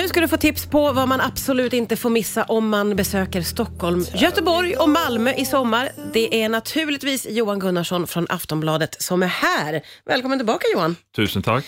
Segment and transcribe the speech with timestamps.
[0.00, 3.42] Nu ska du få tips på vad man absolut inte får missa om man besöker
[3.42, 5.88] Stockholm, Göteborg och Malmö i sommar.
[6.12, 9.80] Det är naturligtvis Johan Gunnarsson från Aftonbladet som är här.
[10.06, 10.96] Välkommen tillbaka Johan.
[11.16, 11.64] Tusen tack.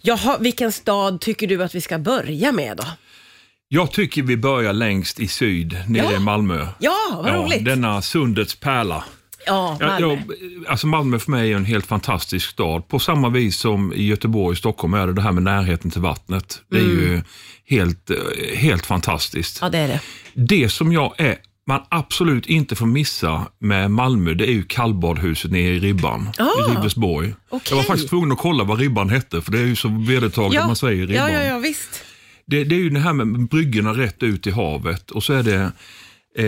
[0.00, 2.84] Jaha, vilken stad tycker du att vi ska börja med då?
[3.68, 6.16] Jag tycker vi börjar längst i syd, nere Ja.
[6.16, 6.66] i Malmö.
[6.78, 7.64] Ja, vad roligt.
[7.64, 9.04] Denna sundets pärla.
[9.46, 10.06] Ja, Ja, Malmö.
[10.08, 10.18] jag,
[10.68, 12.88] alltså Malmö för mig är en helt fantastisk stad.
[12.88, 16.00] På samma vis som i Göteborg och Stockholm är det det här med närheten till
[16.00, 16.62] vattnet.
[16.70, 17.22] Det är ju
[17.66, 18.16] helt, eh,
[18.56, 19.58] helt fantastiskt.
[19.62, 20.00] Ja, det är det.
[20.34, 25.50] Det som jag är man absolut inte får missa med Malmö, det är ju kallbadhuset
[25.50, 27.34] nere i Ribban, Ah, i Ribersborg.
[27.70, 30.60] Jag var faktiskt tvungen att kolla vad Ribban hette, för det är ju så vedertaget
[30.60, 31.32] att man säger Ribban.
[31.32, 32.04] ja, ja, ja, visst.
[32.46, 35.42] Det, det är ju det här med bryggorna rätt ut i havet och så är
[35.42, 35.72] det
[36.38, 36.46] Eh,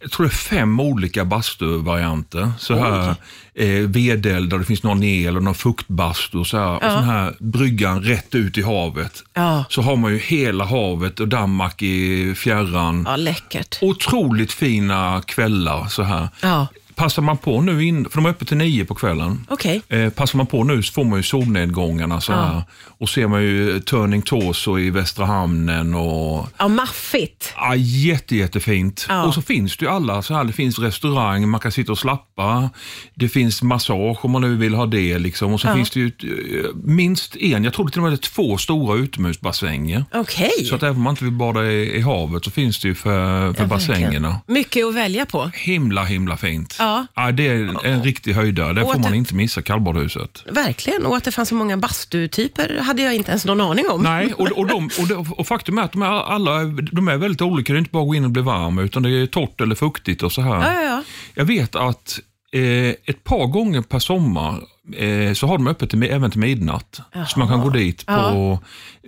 [0.00, 2.52] jag tror det är fem olika bastuvarianter.
[2.58, 3.14] Så här
[3.54, 6.74] eh, vedeld där det finns någon el och någon fuktbastu och så här.
[6.74, 9.22] Och sån här bryggan rätt ut i havet.
[9.34, 9.64] Ja.
[9.68, 13.04] Så har man ju hela havet och Danmark i fjärran.
[13.08, 13.78] Ja, läckert.
[13.82, 16.28] Otroligt fina kvällar så här.
[16.42, 19.46] Ja, Passar man på nu, in, för de är öppet till nio på kvällen.
[19.48, 19.82] okej.
[19.88, 22.62] Eh, passar man på nu så får man ju solnedgångarna så här.
[22.98, 27.52] Och ser man ju Turning Torso i Västra Hamnen och Ja, maffigt.
[27.56, 29.06] Ja, jätte, jättefint.
[29.26, 31.98] Och så finns det ju alla så här, det finns restaurang, man kan sitta och
[31.98, 32.70] slappa.
[33.14, 35.18] Det finns massage om man nu vill ha det.
[35.18, 35.52] Liksom.
[35.52, 38.16] Och så finns det ju eh, minst en, jag tror det till och med är
[38.16, 40.04] två stora utomhusbassänger.
[40.14, 40.64] Okej.
[40.68, 42.94] Så att även om man inte vill bada i, i havet så finns det ju
[42.94, 44.40] för, för Ja, bassängerna.
[44.46, 45.50] Mycket att välja på.
[45.54, 46.76] Himla, himla fint.
[47.14, 47.32] Ja.
[47.32, 48.82] det är en riktig höjdare.
[48.82, 50.42] Och får man det- inte missa kallbadhuset.
[50.50, 51.06] Verkligen.
[51.06, 54.02] Och att det fanns så många bastutyper hade jag inte ens någon aning om.
[54.02, 57.16] Nej, och, och, de, och, de, och faktum är att de är alla de är
[57.16, 57.72] väldigt olika.
[57.72, 59.74] Det är inte bara att gå in och bli varm, utan det är torrt eller
[59.74, 60.54] fuktigt och så här.
[60.54, 61.02] Ja, ja, ja.
[61.34, 62.20] Jag vet att
[62.52, 64.60] eh, ett par gånger per sommar
[64.96, 67.00] eh, så har de öppet till, även till midnatt.
[67.28, 68.58] Så man kan gå dit på,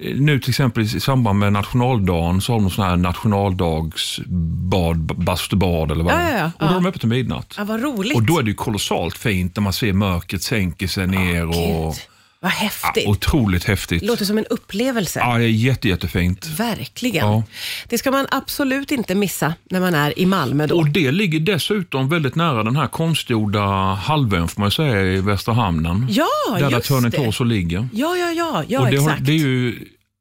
[0.01, 5.91] eh, nu till exempel i samband med nationaldagen så har de sån här nationaldagsbad, bastubad
[5.91, 6.51] eller vad Ja, ja, ja.
[6.59, 7.55] Och då är de öppet till midnatt.
[7.59, 8.17] Ja, vad roligt.
[8.17, 11.47] Och då är det ju kolossalt fint när man ser mörkret sänker sig ner.
[11.47, 11.95] och, Gud,
[12.41, 13.07] vad ja, häftigt.
[13.07, 14.03] otroligt häftigt.
[14.03, 15.21] Låter som en upplevelse.
[15.21, 16.47] Ja, det är jätte, jättefint.
[16.47, 17.27] Verkligen.
[17.27, 17.43] Ja.
[17.89, 20.77] Det ska man absolut inte missa när man är i Malmö då.
[20.77, 25.55] Och det ligger dessutom väldigt nära den här konstgjorda halvön får man säga i Västra
[25.55, 26.07] hamnen.
[26.11, 27.11] Ja, där där just det.
[27.11, 27.89] Torso ligger.
[27.93, 29.27] Ja, ja, ja, ja och det, har, exakt.
[29.27, 29.79] det, är ju,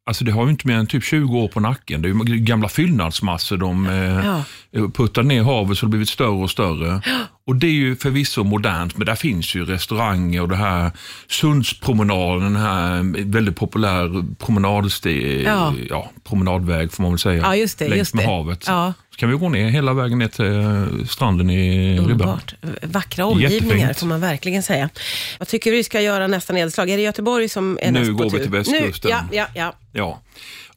[0.09, 2.01] alltså det har ju inte mer än typ 20 år på nacken.
[2.01, 3.85] Det är gamla fyllnadsmassor de
[4.25, 4.43] Ja.
[4.79, 7.01] eh, puttar ner havet så det har blivit större och större.
[7.47, 10.91] Och det är ju förvisso modernt, men där finns ju restauranger och det här
[11.29, 15.11] Sundspromenaden, den här väldigt populär promenadste,
[15.43, 15.73] Ja.
[15.89, 16.11] ja.
[16.23, 18.29] promenadväg får man väl säga, Ja, just det, längs just med det.
[18.29, 18.63] havet.
[18.67, 18.93] Ja.
[19.11, 22.39] Så kan vi gå ner hela vägen ner till eh, stranden i Ribban.
[22.81, 23.99] Vackra omgivningar Jättefint.
[23.99, 24.89] får man verkligen säga.
[25.39, 26.89] Vad tycker du vi ska göra nästa nedslag?
[26.89, 28.39] Är det Göteborg som är Nu näst på går vi tur?
[28.39, 29.11] till västkusten.
[29.11, 29.73] Nu, ja, ja, ja.
[29.93, 30.21] Ja,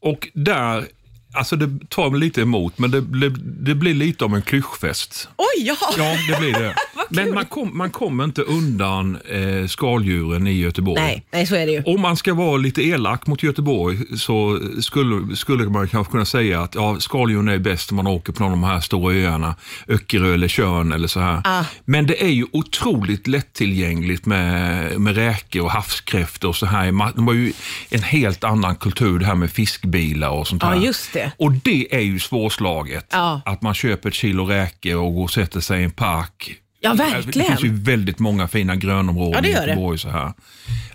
[0.01, 0.87] och där,
[1.33, 5.29] alltså det tar mig lite emot, men det, det, det blir lite av en klyschfest.
[5.37, 5.77] Oj, ja.
[5.99, 6.75] Ja, det blir det.
[7.11, 11.01] men man, kom, man kommer inte undan eh, skaldjuren i Göteborg.
[11.01, 11.83] Nej, nej, så är det ju.
[11.87, 16.61] Om man ska vara lite elak mot Göteborg så skulle, skulle man kanske kunna säga
[16.63, 19.55] att ja, skaldjuren är bäst om man åker på någon av de här stora öarna,
[19.89, 21.41] Öckerö eller Tjörn eller så här.
[21.45, 21.65] Ah.
[21.85, 26.87] Men det är ju otroligt lättillgängligt med, med räkor och havskräftor och så här.
[27.17, 27.53] De har ju
[27.91, 30.77] en helt annan kultur det här med fiskbilar och sånt Ja, här.
[30.77, 31.20] just det.
[31.37, 33.07] Och det är ju svårslaget.
[33.13, 33.41] Ja.
[33.45, 36.55] Att man köper ett kilo räkor och går och sätter sig i en park.
[36.81, 37.47] Ja, Det verkligen.
[37.49, 39.67] finns ju väldigt många fina grönområden Ja, det i det.
[39.67, 39.99] Göteborg.
[39.99, 40.33] Så här.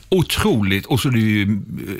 [0.09, 0.85] Otroligt.
[0.85, 1.45] Och så är det ju,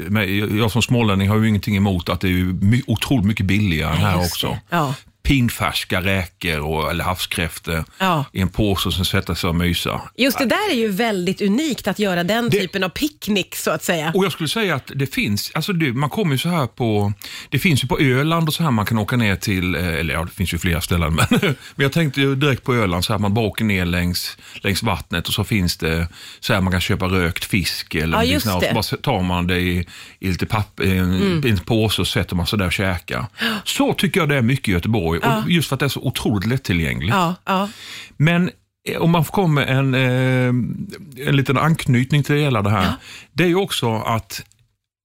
[0.10, 2.56] men jag som smålänning har ju ingenting emot att det är
[2.88, 4.48] otroligt mycket billigare här just också.
[4.48, 4.60] det.
[4.70, 4.96] Ja.
[5.26, 8.26] Pinfärska räkor och, eller havskräftor Ja.
[8.34, 10.02] i en påse och sen sätta sig och mysa.
[10.18, 13.72] Just det där är ju väldigt unikt att göra den Det- typen av picknick så
[13.72, 14.12] att säga.
[14.16, 17.14] Och jag skulle säga att det finns, alltså det, man kommer ju så här på,
[17.50, 20.14] det finns ju på Öland och så här man kan åka ner till, eh, eller
[20.14, 23.20] ja det finns ju flera ställen, men, men jag tänkte direkt på Öland så här
[23.20, 26.08] man bara åker ner längs, längs vattnet och så finns det
[26.40, 28.72] så här man kan köpa rökt fisk eller Ja, just här, det.
[28.78, 29.86] och så bara tar man det i,
[30.20, 31.46] i lite papper, i en, Mm.
[31.46, 33.26] en påse och sätter man sig där och käkar.
[33.64, 36.02] Så tycker jag det är mycket i Göteborg, och just för att det är så
[36.02, 37.14] otroligt lättillgängligt.
[37.14, 37.70] Ja, ja.
[38.18, 38.50] Men
[38.90, 42.94] eh, om man får komma med en, eh, en liten anknytning till hela det här.
[43.32, 44.44] Det är ju också att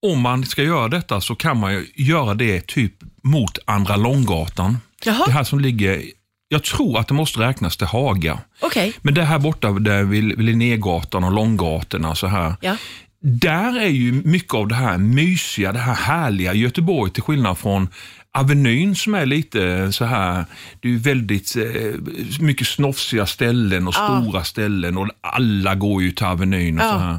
[0.06, 2.92] om man ska göra detta så kan man göra det typ
[3.22, 4.78] mot Andra Långgatan.
[5.04, 5.26] Jaha.
[5.26, 6.02] Det här som ligger,
[6.48, 8.38] jag tror att det måste räknas till Haga.
[8.60, 8.92] Okej.
[9.02, 12.54] Men det här borta där vid Linnégatan och Långgatorna så här.
[12.60, 12.76] Ja.
[13.22, 17.88] Där är ju mycket av det här mysiga, det här härliga Göteborg till skillnad från
[18.38, 20.44] Avenyn som är lite så här,
[20.80, 26.26] det är väldigt eh, mycket snofsiga ställen och stora ställen och alla går ju till
[26.26, 26.90] Avenyn och Ja.
[26.92, 27.18] så här.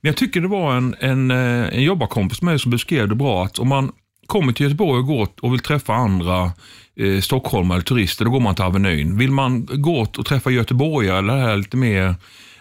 [0.00, 3.44] Men jag tycker det var en, en, eh, en jobbarkompis med som beskrev det bra
[3.44, 3.92] att om man
[4.26, 6.52] kommer till Göteborg och går och vill träffa andra
[6.96, 9.18] eh, stockholmare eller turister, då går man till Avenyn.
[9.18, 12.14] Vill man gå och träffa göteborgare eller det här lite mer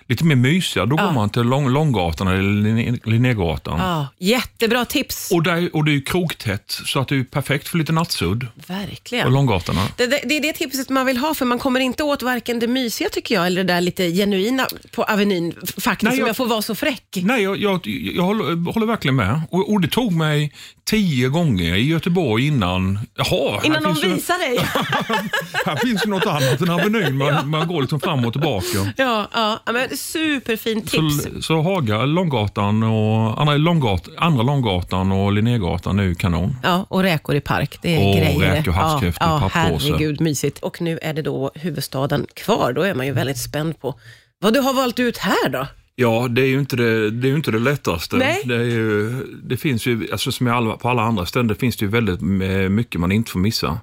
[0.10, 3.80] lite mer mysiga, då går man till Lång, Långgatan eller Linné- Linnégatan.
[3.80, 5.32] Ja, jättebra tips.
[5.32, 8.40] Och, där, och det är ju krogtätt, så att det är perfekt för lite natsudd
[8.68, 9.34] på Verkligen.
[9.34, 9.82] Långgatorna.
[9.98, 12.60] Det, det, det är det tipset man vill ha, för man kommer inte åt varken
[12.60, 16.30] det mysiga tycker jag, eller det där lite genuina på Avenyn, faktiskt, Nej, om jag-
[16.30, 17.04] jag får vara så fräck.
[17.24, 19.42] Nej, jag, jag, jag håller, håller verkligen med.
[19.52, 20.54] Och, och det tog mig
[20.84, 23.00] tio gånger i Göteborg innan...
[23.16, 24.58] Jaha, Innan ju- visar dig.
[25.66, 27.18] Här finns ju något annat än Avenyn.
[27.18, 28.68] Man, man går liksom fram och tillbaka.
[28.98, 31.24] ja, ja, ja, men superfin tips.
[31.24, 36.56] Så, så Haga, Långgatan och andra, Långgatan, andra Långgatan och Linnégatan är ju kanon.
[36.64, 37.80] Ja, och räkor i park.
[37.82, 38.56] Det är Åh, grejer.
[38.56, 40.60] räkor, havskräftor, ja, ja, herregud, mysigt.
[40.60, 42.74] Och nu är det då huvudstaden kvar.
[42.74, 44.00] Då är man ju väldigt spänd på
[44.40, 45.68] vad du har valt ut här då.
[45.96, 48.16] Ja, det är ju inte det, det, är ju inte det lättaste.
[48.16, 48.42] Nej.
[48.46, 51.78] Det, är ju, det finns ju, alltså som alla, på alla andra ställen, det finns
[51.78, 53.80] det ju väldigt eh, mycket man inte får missa.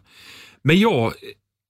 [0.63, 1.13] Men jag,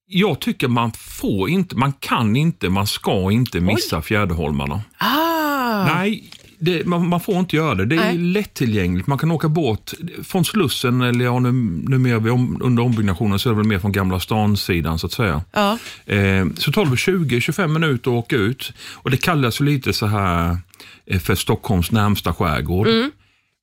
[0.07, 4.83] jag tycker man får inte, man kan inte, man ska inte missa Fjäderholmarna.
[4.99, 7.85] Ah, Nej, det, man, man får inte göra det.
[7.87, 8.19] Det är Nej.
[8.19, 9.07] lättillgängligt.
[9.07, 11.53] Man kan åka båt från Slussen, eller ja, nu,
[11.89, 15.13] numera vid om, under ombyggnationen så är det väl mer från Gamla stan-sidan så att
[15.13, 15.43] säga.
[15.53, 15.79] ja.
[16.07, 18.73] Eh, så tar det väl 20-25 minuter att åka ut.
[18.95, 20.59] Och det kallas ju lite så här
[21.07, 22.89] eh, för Stockholms närmsta skärgård.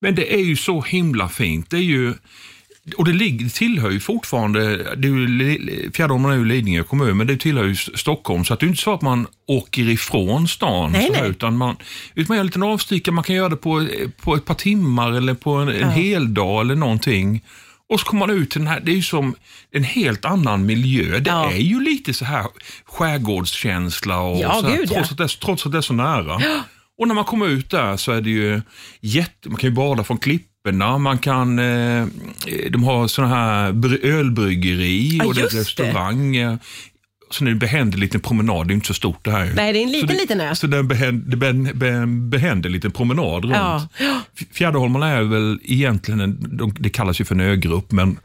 [0.02, 1.70] Men det är ju så himla fint.
[1.70, 2.14] Det är ju,
[2.98, 5.12] och det ligger, tillhör ju fortfarande, det är
[6.34, 8.46] är ju Lidingö kommun, men det tillhör ju Stockholm.
[8.46, 10.92] Så att det är inte så att man åker ifrån stan.
[10.92, 11.30] Nej, så nej.
[11.30, 11.76] Utan man,
[12.16, 13.88] utan man gör en liten avstickare, man kan göra det på,
[14.22, 17.44] på ett par timmar eller på en, en hel dag eller någonting.
[17.90, 19.36] Och så kommer man ut till den här, det är ju som
[19.72, 21.20] en helt annan miljö.
[21.20, 21.52] Det Ja.
[21.52, 22.46] är ju lite så här
[22.86, 24.94] skärgårdskänsla och Ja, så här, gud, ja.
[24.96, 26.42] trots, att det, trots att det är så nära.
[27.02, 28.62] Och när man kommer ut där så är det ju
[29.00, 32.06] jätte, man kan ju bada från klipporna, man kan, eh,
[32.70, 35.60] de har sådana här bry- ölbryggeri Ja, och det är det.
[35.60, 36.36] restaurang.
[36.36, 36.56] eh,
[37.32, 39.52] Så det är en behändig liten promenad, det är inte så stort det här.
[39.56, 40.56] Nej, det är en så liten, det, liten ö.
[40.56, 42.08] Så det är en behänd, det är en be-
[42.38, 43.56] behändig liten promenad runt.
[43.56, 43.88] Ja.
[44.54, 48.18] Fjäderholmarna är väl egentligen, en, de, det kallas ju för en ögrupp, men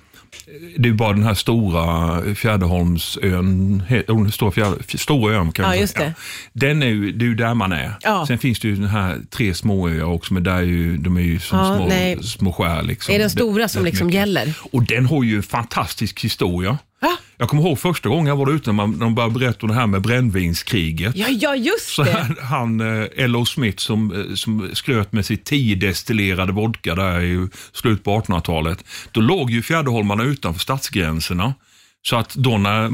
[0.79, 5.77] det är bara den här stora Fjäderholmsön, he- oh, stora, fjär, stora ön kan Ja,
[5.77, 6.15] just det.
[6.53, 7.93] Den är ju, det är ju där man är.
[8.03, 8.27] Ja.
[8.27, 11.21] Sen finns det ju den här tre småöar också, men där är ju, de är
[11.21, 12.23] ju som Ja, små, nej.
[12.23, 12.83] små skär.
[12.83, 13.13] Liksom.
[13.13, 14.19] Det är den stora som det är liksom mycket.
[14.19, 14.55] gäller.
[14.73, 16.79] Och den har ju en fantastisk historia.
[17.01, 17.17] Va?
[17.37, 19.69] Jag kommer ihåg första gången jag var ute när, man, när de började berätta om
[19.69, 21.17] det här med brännvinskriget.
[21.17, 22.13] Ja, ja, just Så det.
[22.13, 23.45] han, han eh, L.O.
[23.45, 28.85] Smith som, eh, som skröt med sitt 10-destillerade vodka där i slutet på 1800-talet.
[29.13, 31.55] Då låg ju Fjäderholmarna utanför stadsgränserna.
[32.03, 32.91] Så att då när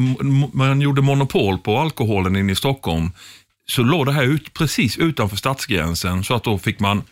[0.57, 3.11] man gjorde monopol på alkoholen inne i Stockholm
[3.67, 7.03] så låg det här ut, precis utanför stadsgränsen så att då fick man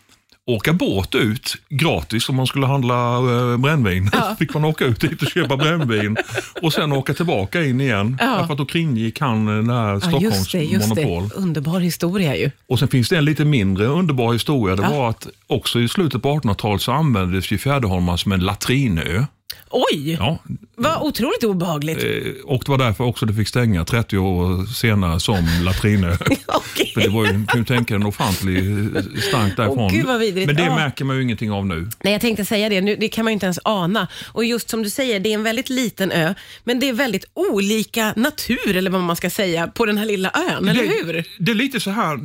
[0.46, 4.10] åka båt ut gratis om man skulle handla eh, brännvin.
[4.38, 6.16] fick man åka ut dit och köpa brännvin
[6.62, 8.16] och sen åka tillbaka in igen.
[8.20, 8.26] Ja.
[8.26, 11.28] Därför att då kringgick han eh, den här Ja, Stockholms just det, just monopol.
[11.28, 11.34] det.
[11.34, 12.50] Underbar historia ju.
[12.68, 14.76] Och sen finns det en lite mindre underbar historia.
[14.76, 19.24] Det var att också i slutet på 1800-talet så användes ju Fjäderholmar som en latrinö.
[19.72, 20.38] Oj, Ja,
[20.76, 21.98] vad otroligt obehagligt.
[22.04, 26.16] eh, och det var därför också det fick stänga 30 år senare som latrinö.
[26.46, 26.90] Okej.
[26.94, 28.56] För det var ju, kan du tänka en ofantlig
[28.96, 29.78] eh, stank därifrån.
[29.78, 30.46] Åh, gud, vad vidrigt.
[30.46, 30.74] Men det Ja.
[30.76, 31.88] märker man ju ingenting av nu.
[32.04, 32.80] Nej, jag tänkte säga det.
[32.80, 34.08] Nu, det kan man ju inte ens ana.
[34.26, 37.24] Och just som du säger, det är en väldigt liten ö, men det är väldigt
[37.34, 41.24] olika natur, eller vad man ska säga, på den här lilla ön, eller det, hur?
[41.38, 42.20] Det är lite så här, eh,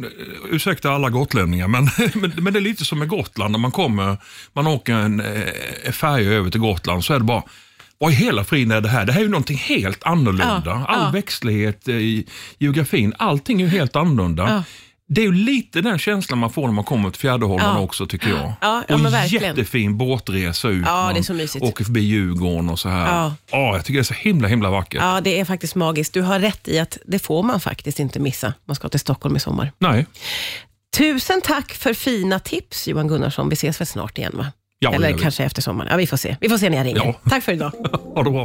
[0.51, 3.51] ursäkta alla gotlänningar, men, men, men det är lite som med Gotland.
[3.51, 4.17] När man kommer,
[4.53, 5.23] man åker en
[5.93, 7.43] färja över till Gotland så är det bara,
[7.97, 9.05] vad i hela friden är det här?
[9.05, 10.61] Det här är ju någonting helt annorlunda.
[10.65, 11.09] Ja, All ja.
[11.13, 12.27] växtlighet eh, i
[12.59, 14.43] geografin, allting är ju helt annorlunda.
[14.49, 14.63] Ja.
[15.07, 17.79] Det är ju lite den känslan man får när man kommer till Fjäderholmarna Ja.
[17.79, 18.53] också tycker jag.
[18.61, 19.43] Ja, ja, och verkligen.
[19.43, 20.83] jättefin båtresa ut.
[20.85, 21.65] Ja, det är så mysigt.
[21.65, 23.07] Åker förbi Djurgården och så här.
[23.15, 23.35] Ja.
[23.51, 25.01] Ja, jag tycker det är så himla himla vackert.
[25.01, 26.13] Ja, det är faktiskt magiskt.
[26.13, 28.53] Du har rätt i att det får man faktiskt inte missa.
[28.65, 29.71] Man ska till Stockholm i sommar.
[29.79, 30.05] Nej,
[30.97, 33.49] Tusen tack för fina tips Johan Gunnarsson.
[33.49, 34.51] Vi ses väl snart igen va?
[34.85, 35.91] Ja, Eller kanske efter sommaren.
[35.91, 36.35] Ja, vi får se.
[36.39, 37.01] Vi får se när jag ringer.
[37.05, 37.13] Ja.
[37.29, 37.71] Tack för idag.
[38.15, 38.43] ha det bra.